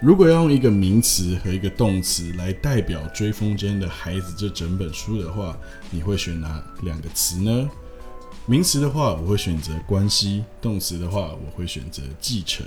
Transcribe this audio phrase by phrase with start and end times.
[0.00, 5.58] 如果要用一个名词和一个动词来代表追风筝的孩子这整本书的话，
[5.90, 7.68] 你会选哪两个词呢？
[8.46, 12.64] 名词的话，我会选择关系；动词的话，我会选择继承。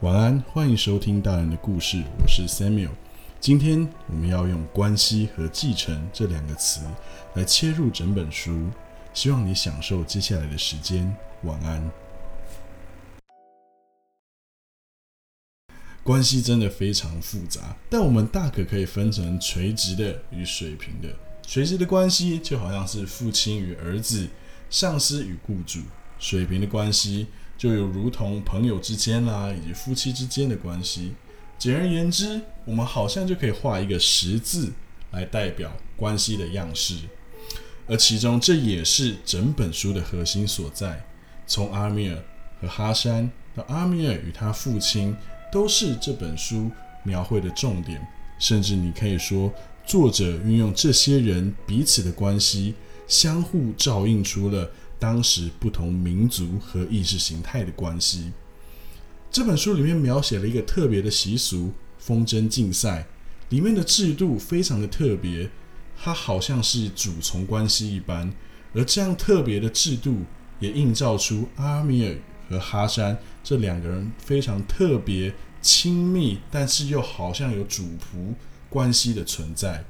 [0.00, 2.90] 晚安，欢迎收听大人的故事，我是 Samuel。
[3.38, 6.80] 今天我们要用关系和继承这两个词
[7.34, 8.66] 来切入整本书，
[9.14, 11.14] 希望你享受接下来的时间。
[11.44, 11.88] 晚安。
[16.08, 21.08] 关系真的非常复杂，但我们大可可以分成垂直的与水平的。
[21.46, 24.26] 垂直的关系就好像是父亲与儿子、
[24.70, 25.80] 上司与雇主；
[26.18, 27.26] 水平的关系
[27.58, 31.12] 就有如同朋友之间啦，以及夫妻之间的关系。
[31.58, 34.72] 简而言之，我们好像就可以画一个十字
[35.10, 36.96] 来代表关系的样式，
[37.86, 41.04] 而其中这也是整本书的核心所在。
[41.46, 42.24] 从阿米尔
[42.62, 45.14] 和哈山到阿米尔与他父亲。
[45.50, 46.70] 都是这本书
[47.02, 48.00] 描绘的重点，
[48.38, 49.52] 甚至你可以说，
[49.86, 52.74] 作者运用这些人彼此的关系，
[53.06, 58.32] 相互照应出了当时不同民族和意识形态的关系。
[59.30, 63.06] 这本书里面描写了一个特别的习俗——风筝竞赛，
[63.48, 65.50] 里面的制度非常的特别，
[65.96, 68.32] 它好像是主从关系一般，
[68.74, 70.22] 而这样特别的制度
[70.60, 72.14] 也映照出阿米尔。
[72.48, 78.34] 和哈山这两个人非常特别、亲密，但是又好像有主仆
[78.68, 79.84] 关系的存在。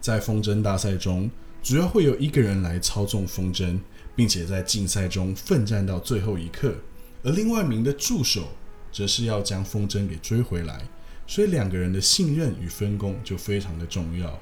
[0.00, 1.30] 在风筝大赛中，
[1.62, 3.78] 主要会有一个人来操纵风筝，
[4.16, 6.74] 并且在竞赛中奋战到最后一刻，
[7.22, 8.48] 而另外一名的助手
[8.90, 10.88] 则是要将风筝给追回来。
[11.26, 14.40] 所以两个人的信任与分工就非常的重要。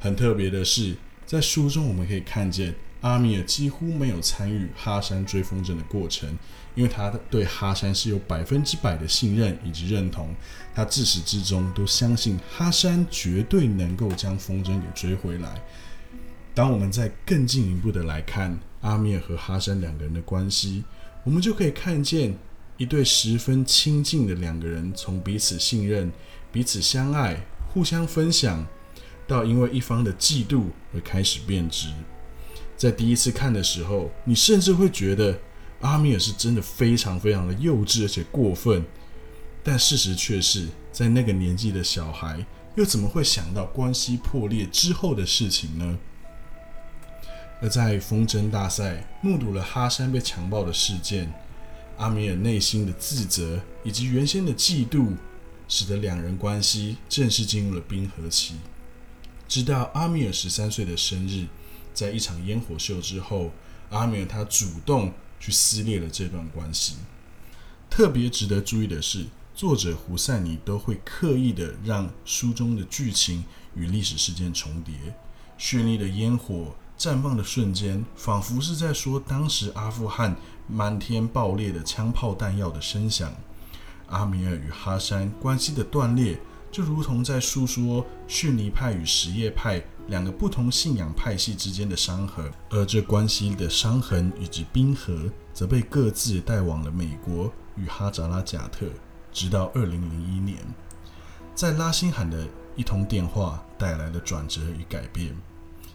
[0.00, 2.74] 很特别的是，在书中我们可以看见。
[3.02, 6.28] 阿米尔几乎没有参与哈山追风筝的过程，
[6.74, 10.34] 因为他对哈山是有百分之百的信任以及认同。
[10.74, 15.62] 他自始至终都相信哈山绝对能够将风筝给追回来。
[16.54, 20.82] 当我们再更进一步的来看阿米尔和哈山两个人的关系，
[21.22, 22.36] 我们就可以看见
[22.78, 26.10] 一对十分亲近的两个人，从彼此信任、
[26.50, 28.66] 彼此相爱、互相分享，
[29.26, 30.64] 到因为一方的嫉妒
[30.94, 31.90] 而开始变质。
[32.76, 35.38] 在第一次看的时候，你甚至会觉得
[35.80, 38.84] 阿米尔是真的非常非常的幼稚而且过分，
[39.64, 42.44] 但事实却是在那个年纪的小孩
[42.74, 45.98] 又怎么会想到关系破裂之后的事情呢？
[47.62, 51.32] 而在风筝大赛目睹了哈山被强暴的事件，
[51.96, 55.14] 阿米尔内心的自责以及原先的嫉妒，
[55.66, 58.56] 使得两人关系正式进入了冰河期。
[59.48, 61.46] 直到阿米尔十三岁的生日。
[61.96, 63.50] 在一场烟火秀之后，
[63.88, 66.96] 阿米尔他主动去撕裂了这段关系。
[67.88, 69.24] 特别值得注意的是，
[69.54, 73.42] 作者胡塞尼都会刻意的让书中的剧情
[73.74, 74.94] 与历史事件重叠。
[75.58, 80.36] 绚丽的烟火绽放的瞬间，仿佛是在说当时阿富汗
[80.68, 83.32] 满天爆裂的枪炮弹药的声响。
[84.08, 86.38] 阿米尔与哈山关系的断裂，
[86.76, 89.82] 就如同在诉说逊尼派与什叶派。
[90.08, 95.18] 两个不同信仰派系之间的伤痕，而这关系的伤痕以及冰河，
[95.54, 98.86] 则被各自带往了美国与哈扎拉贾特，
[99.32, 100.58] 直到二零零一年，
[101.54, 102.46] 在拉辛罕的
[102.76, 105.34] 一通电话带来了转折与改变。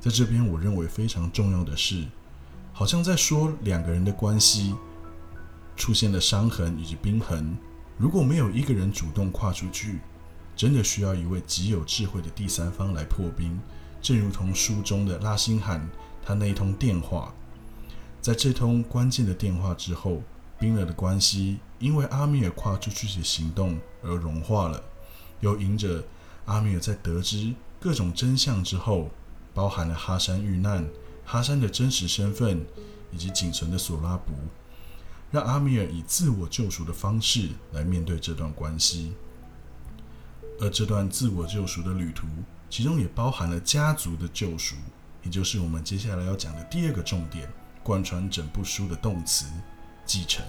[0.00, 2.04] 在这边，我认为非常重要的是，
[2.72, 4.74] 好像在说两个人的关系
[5.76, 7.56] 出现了伤痕以及冰痕，
[7.96, 10.00] 如果没有一个人主动跨出去，
[10.56, 13.58] 真的需要一位极有智慧的第三方来破冰。
[14.00, 15.88] 正如同书中的拉辛汉，
[16.22, 17.34] 他那一通电话，
[18.20, 20.22] 在这通关键的电话之后，
[20.58, 24.82] 冰冷的关系因为阿米尔跨出去的行动而融化了。
[25.40, 26.02] 又迎着
[26.46, 29.10] 阿米尔在得知各种真相之后，
[29.52, 30.86] 包含了哈山遇难、
[31.24, 32.64] 哈山的真实身份
[33.10, 34.32] 以及仅存的索拉布，
[35.30, 39.12] 让阿米尔以自我救赎的方式来面对这段关系。
[40.60, 42.26] 而这段自我救赎的旅途。
[42.70, 44.74] 其中也包含了家族的救赎，
[45.22, 47.48] 也就是我们接下来要讲的第二个重点，
[47.84, 49.46] 贯穿整部书的动词——
[50.04, 50.44] 继承。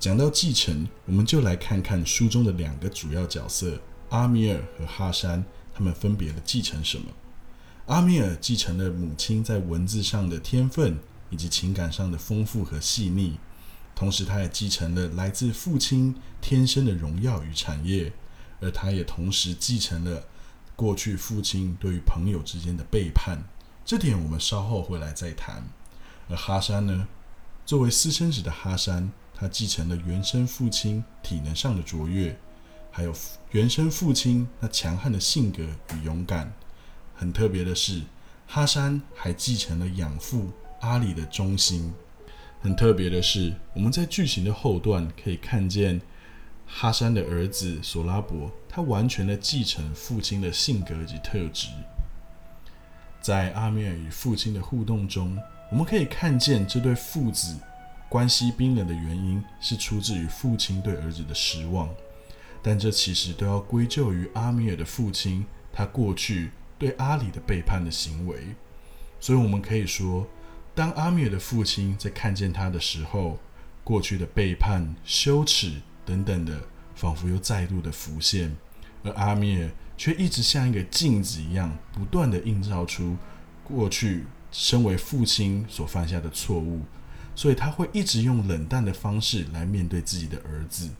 [0.00, 3.80] 讲到继承，我们就来看看书中的两个主要角色
[4.10, 7.06] 阿米尔和哈山，他们分别的继承什么？
[7.86, 10.98] 阿米尔继承了母亲在文字上的天分
[11.30, 13.38] 以及情感上的丰富和细腻，
[13.94, 18.12] 同时他也继承了来自父亲天生的荣耀与产业，
[18.64, 20.24] 而他也同时继承了。
[20.74, 23.38] 过去父亲对于朋友之间的背叛，
[23.84, 25.62] 这点我们稍后会来再谈。
[26.28, 27.06] 而哈山呢，
[27.64, 32.36] 作为私生子的哈山，他继承了原生父亲体能上的卓越，
[32.90, 33.14] 还有
[33.52, 35.62] 原生父亲那强悍的性格
[35.94, 36.52] 与勇敢。
[37.14, 38.02] 很特别的是，
[38.48, 40.50] 哈山还继承了养父
[40.80, 41.92] 阿里的忠心。
[42.60, 46.00] 很特别的是，我们在剧情的后段可以看见
[46.66, 51.68] 哈山的儿子索拉伯，他完全的继承父亲的性格及特质。
[53.20, 55.38] 在阿米尔与父亲的互动中，
[55.70, 57.56] 我们可以看见这对父子
[58.08, 61.88] 关系冰冷的原因是出自于父亲对儿子的失望，
[62.62, 68.54] 但这其实都要归咎于阿米尔的父亲他过去对阿里的背叛的行为。
[69.20, 70.26] 所以，我们可以说。
[70.76, 73.38] 当阿米尔的父亲在看见他的时候，
[73.84, 76.60] 过去的背叛、羞耻等等的，
[76.94, 78.54] 仿佛又再度的浮现，
[79.02, 83.16] 而阿米尔却一直像一个镜子一样，不断的映照出
[83.62, 86.82] 过去身为父亲所犯下的错误，
[87.34, 90.90] 所以他会一直用冷淡的方式来面对自己的儿子，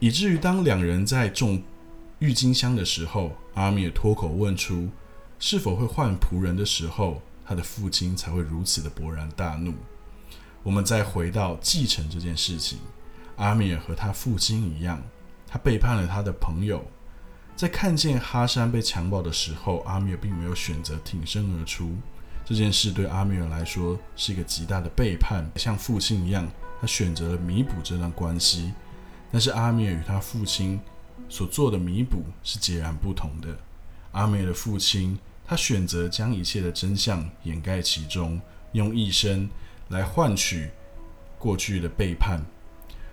[0.00, 1.62] 以至于当两人在种
[2.18, 4.88] 郁金香的时候，阿米尔脱口问出
[5.38, 7.22] 是否会换仆人的时候。
[7.48, 9.72] 他的父亲才会如此的勃然大怒。
[10.64, 12.76] 我们再回到继承这件事情，
[13.36, 15.02] 阿米尔和他父亲一样，
[15.46, 16.84] 他背叛了他的朋友。
[17.54, 21.94] 在看见哈山被强暴的时候，阿米尔并没有选择挺身而出。
[22.44, 26.46] 这件事对阿米尔来说是一个极大的背叛，像父亲一样，
[26.80, 28.72] 他选择了弥补这段关系。
[29.32, 30.80] 但是阿米尔与他父亲
[31.28, 33.56] 所做的弥补是截然不同的。
[34.12, 35.18] 阿米尔的父亲。
[35.48, 38.40] 他选择将一切的真相掩盖其中，
[38.72, 39.48] 用一生
[39.90, 40.68] 来换取
[41.38, 42.40] 过去的背叛；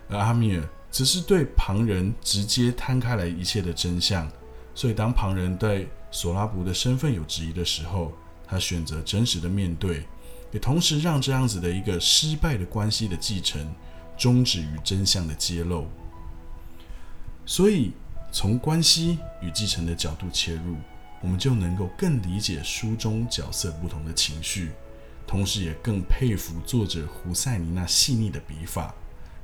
[0.09, 4.29] 而阿米尔只是对旁人直接摊开来一切的真相。
[4.75, 8.11] 所以，当旁人对索拉布的身份有质疑的时候，
[8.47, 10.05] 他选择真实的面对，
[10.51, 13.73] 也同时让这样子的一个失败的关系的继承
[14.17, 15.87] 终止于真相的揭露。
[17.45, 17.91] 所以，
[18.31, 20.75] 从关系与继承的角度切入。
[21.21, 24.71] 我们就能够更理解书中角色不同的情绪，
[25.25, 28.93] 同时也更佩服作者胡塞尼那细腻的笔法。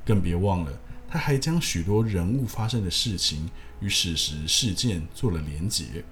[0.04, 0.72] 更别忘了，
[1.08, 3.48] 他还将许多人物发生的事情
[3.80, 6.04] 与史实事件做了连结。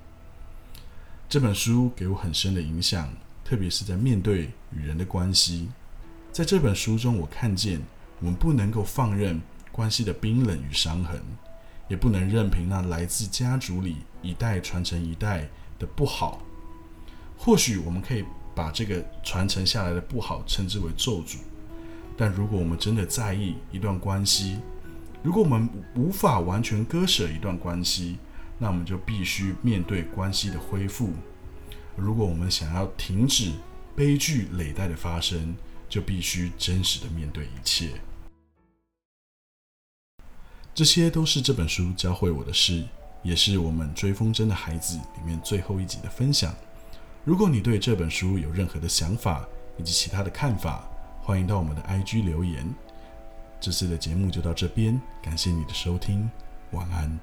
[1.29, 3.13] 这本书给我很深的影响，
[3.45, 5.69] 特别是在面对与人的关系。
[6.33, 7.81] 在这本书中，我看见
[8.21, 9.41] 我们不能够放任
[9.71, 11.21] 关系的冰冷与伤痕。
[11.89, 15.49] 也不能任凭那来自家族里一代传承一代
[15.79, 16.43] 的不好。
[17.35, 18.23] 或许我们可以
[18.55, 21.39] 把这个传承下来的不好称之为咒诅。
[22.19, 24.59] 但如果我们真的在意一段关系，
[25.23, 28.19] 如果我们无法完全割舍一段关系，
[28.59, 31.13] 那我们就必须面对关系的恢复。
[31.95, 33.53] 如果我们想要停止
[33.95, 35.55] 悲剧累代的发生，
[35.89, 37.91] 就必须真实的面对一切。
[40.75, 42.85] 这些都是这本书教会我的事，
[43.23, 46.53] 也是我们追风筝的孩子里面最后一集的分享。
[47.25, 49.47] 如果你对这本书有任何的想法
[49.77, 50.89] 以及其他的看法，
[51.29, 52.75] 欢迎到我们的 IG 留言。
[53.61, 56.31] 这次的节目就到这边，感谢你的收听，
[56.71, 57.21] 晚安。